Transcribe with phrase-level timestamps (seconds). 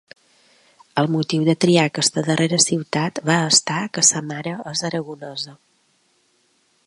[1.01, 5.57] El motiu de triar aquesta darrera ciutat va estar que sa mare és aragonesa.